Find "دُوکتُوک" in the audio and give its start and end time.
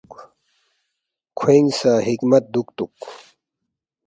2.53-2.95